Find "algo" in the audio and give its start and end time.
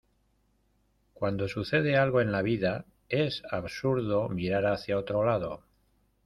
1.95-2.21